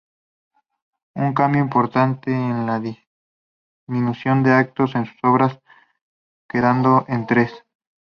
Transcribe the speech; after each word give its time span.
Un 1.13 1.35
cambio 1.35 1.61
importante 1.61 2.31
es 2.31 2.55
la 2.65 2.79
disminución 3.87 4.41
de 4.41 4.51
actos 4.51 4.95
en 4.95 5.05
sus 5.05 5.17
obras 5.21 5.59
quedando 6.49 7.05
en 7.07 7.27
tres. 7.27 7.53